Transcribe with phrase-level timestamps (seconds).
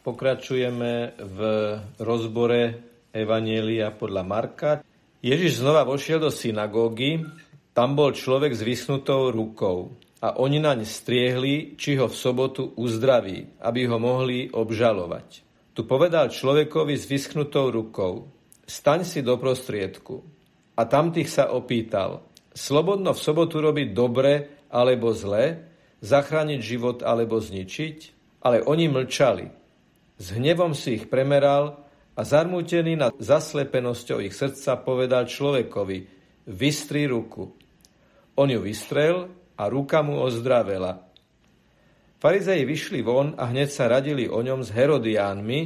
[0.00, 1.38] Pokračujeme v
[2.00, 2.60] rozbore
[3.12, 4.70] Evanielia podľa Marka.
[5.20, 7.20] Ježiš znova vošiel do synagógy,
[7.76, 9.92] tam bol človek s vysnutou rukou
[10.24, 15.44] a oni naň striehli, či ho v sobotu uzdraví, aby ho mohli obžalovať.
[15.76, 18.32] Tu povedal človekovi s vyschnutou rukou,
[18.64, 20.24] staň si do prostriedku.
[20.80, 22.24] A tamtých sa opýtal,
[22.56, 25.60] slobodno v sobotu robiť dobre alebo zle,
[26.00, 28.16] zachrániť život alebo zničiť?
[28.40, 29.59] Ale oni mlčali.
[30.20, 31.80] S hnevom si ich premeral
[32.12, 36.04] a zarmútený nad zaslepenosťou ich srdca povedal človekovi,
[36.44, 37.48] vystri ruku.
[38.36, 41.00] On ju vystrel a ruka mu ozdravela.
[42.20, 45.60] Farizei vyšli von a hneď sa radili o ňom s Herodiánmi,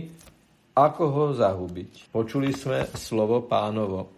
[0.78, 2.14] ako ho zahubiť.
[2.14, 4.14] Počuli sme slovo pánovo.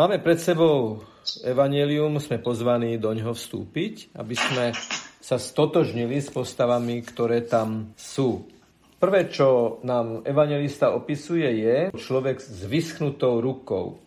[0.00, 1.04] Máme pred sebou
[1.44, 4.72] evanelium, sme pozvaní do ňoho vstúpiť, aby sme
[5.20, 8.48] sa stotožnili s postavami, ktoré tam sú.
[8.98, 14.02] Prvé, čo nám evangelista opisuje, je človek s vyschnutou rukou.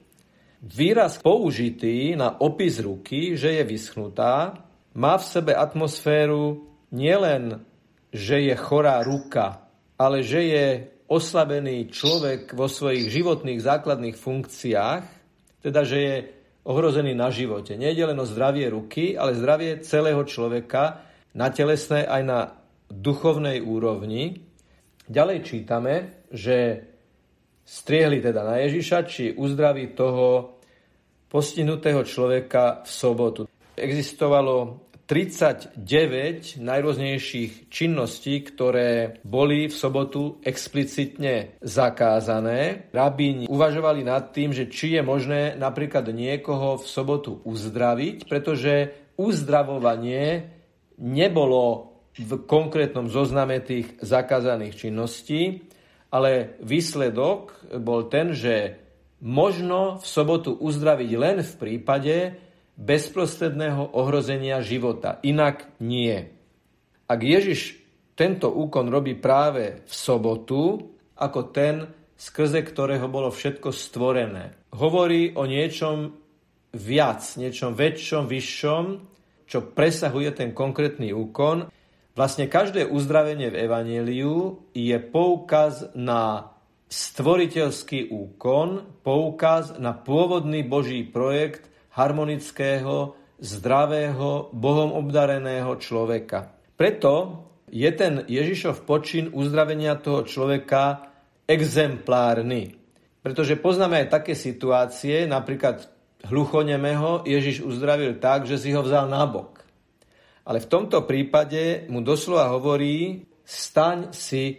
[0.60, 4.60] Výraz použitý na opis ruky, že je vyschnutá,
[4.92, 7.64] má v sebe atmosféru nielen,
[8.12, 9.64] že je chorá ruka,
[9.96, 10.66] ale že je
[11.08, 15.04] oslabený človek vo svojich životných základných funkciách,
[15.64, 16.16] teda že je
[16.68, 17.80] ohrozený na živote.
[17.80, 21.00] Nie je len o zdravie ruky, ale zdravie celého človeka
[21.32, 22.40] na telesnej aj na
[22.92, 24.51] duchovnej úrovni.
[25.12, 26.88] Ďalej čítame, že
[27.68, 30.56] striehli teda na Ježiša, či uzdraví toho
[31.28, 33.42] postihnutého človeka v sobotu.
[33.76, 42.88] Existovalo 39 najrôznejších činností, ktoré boli v sobotu explicitne zakázané.
[42.96, 50.48] Rabíni uvažovali nad tým, že či je možné napríklad niekoho v sobotu uzdraviť, pretože uzdravovanie
[50.96, 55.64] nebolo v konkrétnom zozname tých zakázaných činností,
[56.12, 58.76] ale výsledok bol ten, že
[59.24, 62.16] možno v sobotu uzdraviť len v prípade
[62.76, 65.24] bezprostredného ohrozenia života.
[65.24, 66.28] Inak nie.
[67.08, 67.80] Ak Ježiš
[68.18, 71.88] tento úkon robí práve v sobotu, ako ten,
[72.18, 76.12] skrze ktorého bolo všetko stvorené, hovorí o niečom
[76.76, 78.84] viac, niečom väčšom, vyššom,
[79.48, 81.68] čo presahuje ten konkrétny úkon
[82.12, 86.52] Vlastne každé uzdravenie v Evangeliu je poukaz na
[86.92, 96.52] stvoriteľský úkon, poukaz na pôvodný Boží projekt harmonického, zdravého, Bohom obdareného človeka.
[96.76, 101.16] Preto je ten Ježišov počin uzdravenia toho človeka
[101.48, 102.76] exemplárny.
[103.24, 105.88] Pretože poznáme aj také situácie, napríklad
[106.28, 109.61] hluchonemeho Ježiš uzdravil tak, že si ho vzal na bok.
[110.46, 114.58] Ale v tomto prípade mu doslova hovorí, staň si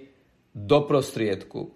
[0.53, 1.72] do prostriedku.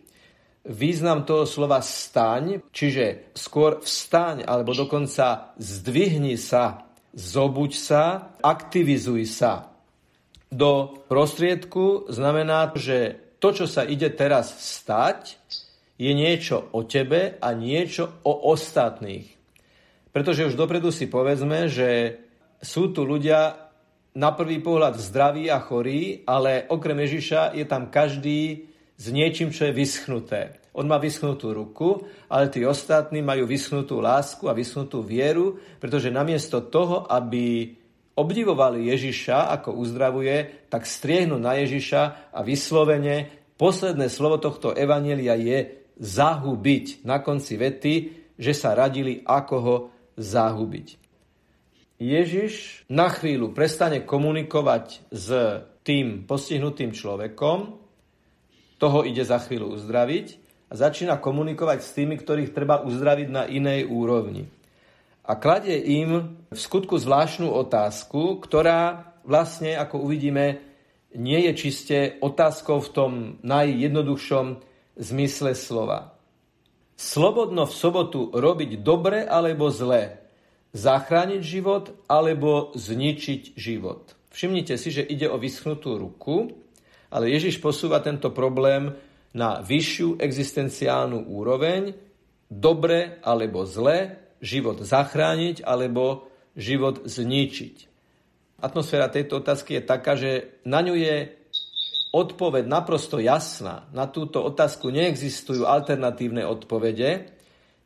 [0.67, 8.03] Význam toho slova staň, čiže skôr vstaň, alebo dokonca zdvihni sa, zobuď sa,
[8.43, 9.71] aktivizuj sa.
[10.51, 15.39] Do prostriedku znamená, že to, čo sa ide teraz stať,
[15.97, 19.33] je niečo o tebe a niečo o ostatných.
[20.13, 22.21] Pretože už dopredu si povedzme, že
[22.61, 23.66] sú tu ľudia,
[24.17, 28.65] na prvý pohľad zdraví a chorí, ale okrem Ježiša je tam každý
[28.97, 30.57] s niečím, čo je vyschnuté.
[30.73, 36.65] On má vyschnutú ruku, ale tí ostatní majú vyschnutú lásku a vyschnutú vieru, pretože namiesto
[36.65, 37.77] toho, aby
[38.17, 43.29] obdivovali Ježiša, ako uzdravuje, tak striehnu na Ježiša a vyslovene
[43.61, 47.95] posledné slovo tohto evanelia je zahubiť na konci vety,
[48.37, 49.77] že sa radili, ako ho
[50.17, 51.06] zahubiť.
[51.97, 55.29] Ježiš na chvíľu prestane komunikovať s
[55.81, 57.81] tým postihnutým človekom,
[58.77, 60.27] toho ide za chvíľu uzdraviť
[60.69, 64.45] a začína komunikovať s tými, ktorých treba uzdraviť na inej úrovni.
[65.25, 70.61] A kladie im v skutku zvláštnu otázku, ktorá vlastne, ako uvidíme,
[71.17, 74.61] nie je čiste otázkou v tom najjednoduchšom
[75.01, 76.13] zmysle slova.
[76.97, 80.26] Slobodno v sobotu robiť dobre alebo zle,
[80.77, 84.13] zachrániť život alebo zničiť život.
[84.31, 86.53] Všimnite si, že ide o vyschnutú ruku,
[87.09, 88.93] ale Ježiš posúva tento problém
[89.33, 91.97] na vyššiu existenciálnu úroveň,
[92.53, 97.77] dobre alebo zle, život zachrániť alebo život zničiť.
[98.61, 101.17] Atmosféra tejto otázky je taká, že na ňu je
[102.17, 103.85] odpoveď naprosto jasná.
[103.93, 107.36] Na túto otázku neexistujú alternatívne odpovede,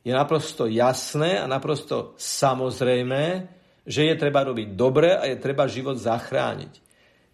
[0.01, 3.49] je naprosto jasné a naprosto samozrejmé,
[3.85, 6.89] že je treba robiť dobre a je treba život zachrániť.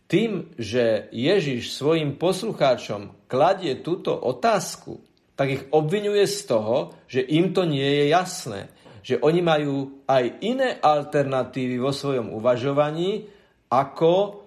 [0.06, 5.02] tým, že Ježiš svojim poslucháčom kladie túto otázku,
[5.34, 8.60] tak ich obvinuje z toho, že im to nie je jasné.
[9.02, 9.74] Že oni majú
[10.06, 13.26] aj iné alternatívy vo svojom uvažovaní,
[13.70, 14.42] ako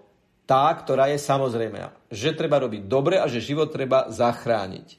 [0.48, 2.08] tá, ktorá je samozrejme.
[2.12, 4.99] Že treba robiť dobre a že život treba zachrániť.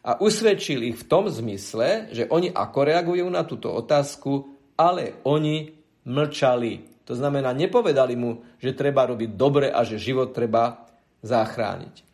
[0.00, 5.76] A usvedčil ich v tom zmysle, že oni ako reagujú na túto otázku, ale oni
[6.08, 7.04] mlčali.
[7.04, 10.88] To znamená, nepovedali mu, že treba robiť dobre a že život treba
[11.20, 12.06] zachrániť.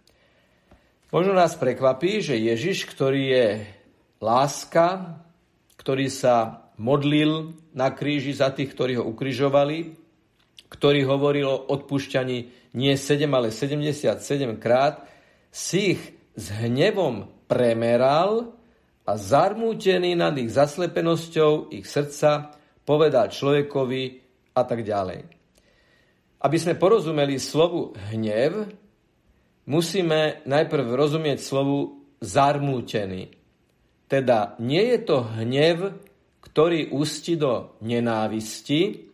[1.14, 3.46] Možno nás prekvapí, že Ježiš, ktorý je
[4.18, 5.20] láska,
[5.78, 9.94] ktorý sa modlil na kríži za tých, ktorí ho ukrižovali,
[10.66, 12.38] ktorý hovoril o odpúšťaní
[12.74, 14.18] nie 7, ale 77
[14.58, 15.06] krát,
[15.54, 16.02] si ich
[16.34, 18.52] s hnevom premeral
[19.06, 22.50] a zarmútený nad ich zaslepenosťou ich srdca
[22.82, 24.02] povedal človekovi
[24.54, 25.30] a tak ďalej.
[26.42, 28.66] Aby sme porozumeli slovu hnev,
[29.70, 33.30] musíme najprv rozumieť slovu zarmútený.
[34.06, 35.98] Teda nie je to hnev,
[36.42, 39.10] ktorý ústi do nenávisti,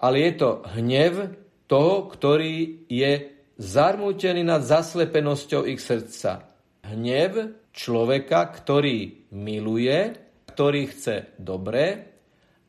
[0.00, 1.32] ale je to hnev
[1.64, 6.49] toho, ktorý je zarmútený nad zaslepenosťou ich srdca
[6.90, 10.14] hnev človeka, ktorý miluje,
[10.50, 12.10] ktorý chce dobre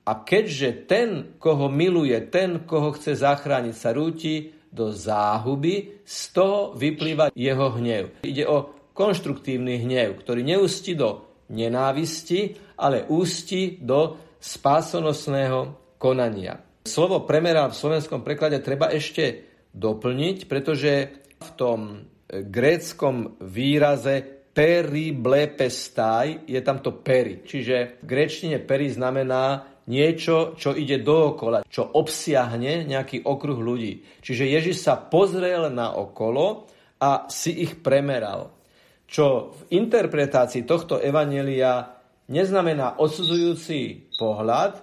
[0.06, 6.74] a keďže ten, koho miluje, ten, koho chce zachrániť, sa rúti do záhuby, z toho
[6.74, 8.24] vyplýva jeho hnev.
[8.24, 16.58] Ide o konštruktívny hnev, ktorý neústi do nenávisti, ale ústi do spásonosného konania.
[16.88, 19.46] Slovo premerá v slovenskom preklade treba ešte
[19.76, 20.94] doplniť, pretože
[21.38, 27.44] v tom gréckom výraze periblepestaj je tam to peri.
[27.44, 34.24] Čiže v gréčtine peri znamená niečo, čo ide dookola, čo obsiahne nejaký okruh ľudí.
[34.24, 36.68] Čiže Ježiš sa pozrel na okolo
[37.01, 38.51] a si ich premeral.
[39.12, 42.00] Čo v interpretácii tohto evanelia
[42.31, 44.80] neznamená odsudzujúci pohľad,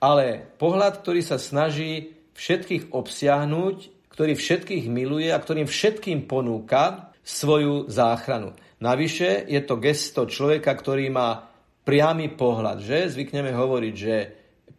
[0.00, 7.86] ale pohľad, ktorý sa snaží všetkých obsiahnuť ktorý všetkých miluje a ktorým všetkým ponúka svoju
[7.86, 8.52] záchranu.
[8.80, 11.50] Navyše je to gesto človeka, ktorý má
[11.84, 12.80] priamy pohľad.
[12.80, 12.98] Že?
[13.16, 14.14] Zvykneme hovoriť, že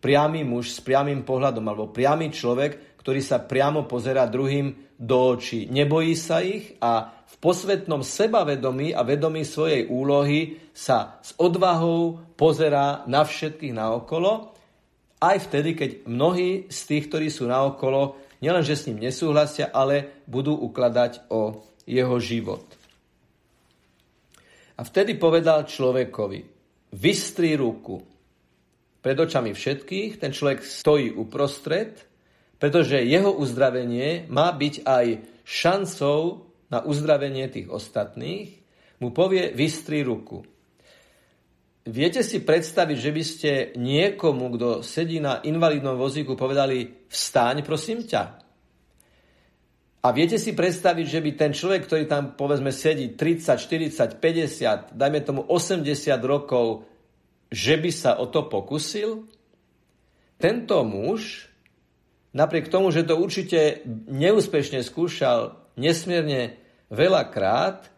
[0.01, 5.65] priamy muž s priamým pohľadom alebo priamy človek, ktorý sa priamo pozera druhým do očí.
[5.69, 13.05] Nebojí sa ich a v posvetnom sebavedomí a vedomí svojej úlohy sa s odvahou pozerá
[13.09, 14.53] na všetkých naokolo,
[15.21, 20.25] aj vtedy, keď mnohí z tých, ktorí sú naokolo, Nielen, že s ním nesúhlasia, ale
[20.25, 22.65] budú ukladať o jeho život.
[24.77, 26.41] A vtedy povedal človekovi,
[26.97, 28.01] vystri ruku.
[29.01, 32.01] Pred očami všetkých ten človek stojí uprostred,
[32.57, 35.05] pretože jeho uzdravenie má byť aj
[35.45, 38.61] šancou na uzdravenie tých ostatných,
[39.01, 40.45] mu povie vystri ruku.
[41.91, 48.07] Viete si predstaviť, že by ste niekomu, kto sedí na invalidnom vozíku, povedali vstáň, prosím
[48.07, 48.23] ťa.
[49.99, 54.95] A viete si predstaviť, že by ten človek, ktorý tam povedzme sedí 30, 40, 50,
[54.95, 55.83] dajme tomu 80
[56.23, 56.87] rokov,
[57.51, 59.27] že by sa o to pokusil?
[60.39, 61.51] Tento muž,
[62.31, 66.55] napriek tomu, že to určite neúspešne skúšal nesmierne
[66.87, 67.91] veľakrát,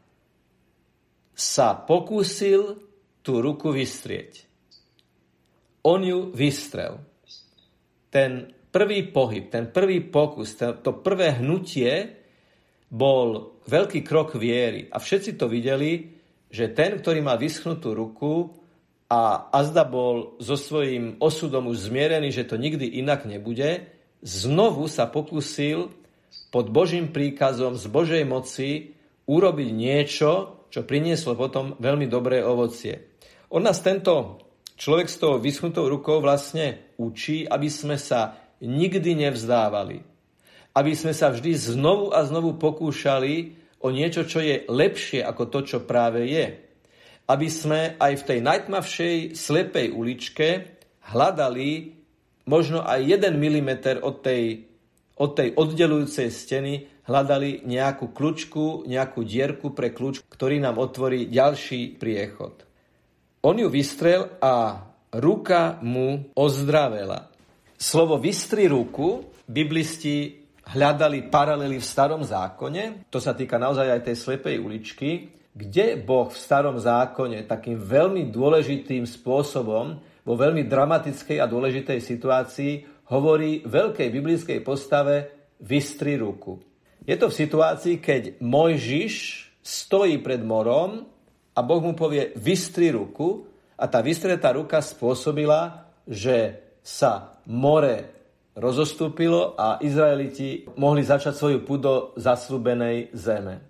[1.38, 2.82] sa pokúsil
[3.24, 4.46] tú ruku vystrieť.
[5.88, 7.00] On ju vystrel.
[8.12, 12.20] Ten prvý pohyb, ten prvý pokus, to prvé hnutie
[12.94, 14.86] bol veľký krok viery.
[14.94, 16.14] A všetci to videli,
[16.54, 18.54] že ten, ktorý má vyschnutú ruku
[19.10, 23.90] a azda bol so svojím osudom už zmierený, že to nikdy inak nebude,
[24.22, 25.90] znovu sa pokusil
[26.54, 28.94] pod Božím príkazom z Božej moci
[29.26, 33.13] urobiť niečo, čo prinieslo potom veľmi dobré ovocie.
[33.54, 34.42] On nás tento
[34.82, 38.34] človek s tou vyschnutou rukou vlastne učí, aby sme sa
[38.66, 40.02] nikdy nevzdávali.
[40.74, 45.60] Aby sme sa vždy znovu a znovu pokúšali o niečo, čo je lepšie ako to,
[45.70, 46.66] čo práve je.
[47.30, 50.48] Aby sme aj v tej najtmavšej slepej uličke
[51.14, 51.94] hľadali
[52.50, 54.66] možno aj jeden milimeter od tej,
[55.22, 62.02] od tej oddelujúcej steny, hľadali nejakú kľúčku, nejakú dierku pre kľúč, ktorý nám otvorí ďalší
[62.02, 62.73] priechod.
[63.44, 64.80] On ju vystrel a
[65.20, 67.28] ruka mu ozdravela.
[67.76, 74.16] Slovo vystri ruku biblisti hľadali paralely v starom zákone, to sa týka naozaj aj tej
[74.16, 75.10] slepej uličky,
[75.52, 82.72] kde Boh v starom zákone takým veľmi dôležitým spôsobom, vo veľmi dramatickej a dôležitej situácii,
[83.12, 86.64] hovorí veľkej biblickej postave vystri ruku.
[87.04, 89.16] Je to v situácii, keď Mojžiš
[89.60, 91.12] stojí pred morom
[91.54, 93.46] a Boh mu povie vystri ruku
[93.78, 98.14] a tá vystretá ruka spôsobila, že sa more
[98.54, 103.66] rozostúpilo a Izraeliti mohli začať svoju púd do zaslúbenej zeme.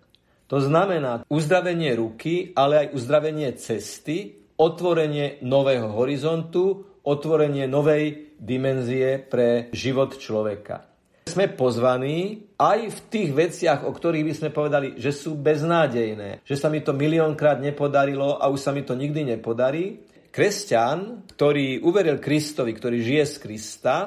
[0.51, 9.71] To znamená uzdravenie ruky, ale aj uzdravenie cesty, otvorenie nového horizontu, otvorenie novej dimenzie pre
[9.71, 10.92] život človeka.
[11.33, 16.53] Sme pozvaní aj v tých veciach, o ktorých by sme povedali, že sú beznádejné, že
[16.53, 20.05] sa mi to miliónkrát nepodarilo a už sa mi to nikdy nepodarí.
[20.29, 23.97] Kresťan, ktorý uveril Kristovi, ktorý žije z Krista,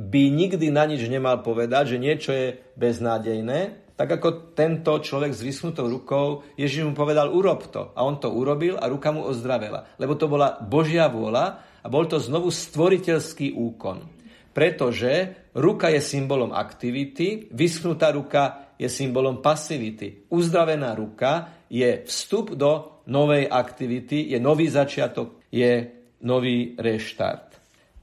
[0.00, 5.44] by nikdy na nič nemal povedať, že niečo je beznádejné, tak ako tento človek s
[5.44, 7.92] vysnutou rukou, Ježiš mu povedal, urob to.
[7.92, 9.92] A on to urobil a ruka mu ozdravela.
[10.00, 14.15] Lebo to bola Božia vôľa a bol to znovu stvoriteľský úkon.
[14.56, 20.24] Pretože ruka je symbolom aktivity, vyschnutá ruka je symbolom pasivity.
[20.32, 25.92] Uzdravená ruka je vstup do novej aktivity, je nový začiatok, je
[26.24, 27.52] nový reštart.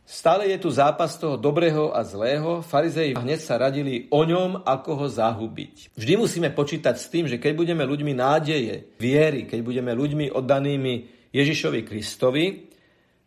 [0.06, 2.62] Stále je tu zápas toho dobrého a zlého.
[2.62, 5.98] Farizei hneď sa radili o ňom, ako ho zahubiť.
[5.98, 10.94] Vždy musíme počítať s tým, že keď budeme ľuďmi nádeje, viery, keď budeme ľuďmi oddanými
[11.34, 12.73] Ježišovi Kristovi,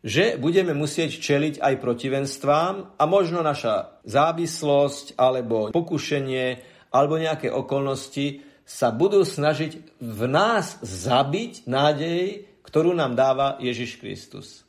[0.07, 6.63] že budeme musieť čeliť aj protivenstvám a možno naša závislosť alebo pokušenie
[6.95, 14.63] alebo nejaké okolnosti sa budú snažiť v nás zabiť nádej, ktorú nám dáva Ježiš Kristus.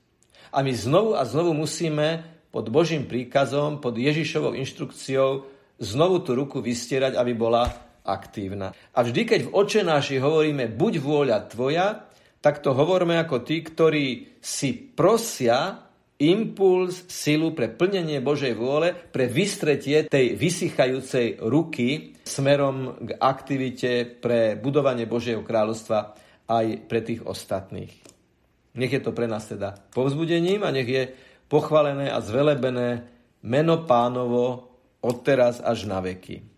[0.49, 5.45] A my znovu a znovu musíme pod Božím príkazom, pod Ježišovou inštrukciou
[5.77, 7.69] znovu tú ruku vystierať, aby bola
[8.01, 8.73] aktívna.
[8.95, 12.06] A vždy, keď v oče náši hovoríme buď vôľa tvoja,
[12.47, 15.83] tak to hovoríme ako tí, ktorí si prosia
[16.15, 24.55] impuls, silu pre plnenie Božej vôle, pre vystretie tej vysychajúcej ruky smerom k aktivite pre
[24.55, 26.15] budovanie Božieho kráľovstva
[26.47, 27.91] aj pre tých ostatných.
[28.79, 31.03] Nech je to pre nás teda povzbudením a nech je
[31.51, 33.11] pochvalené a zvelebené
[33.43, 34.71] meno pánovo
[35.03, 36.56] od teraz až na veky.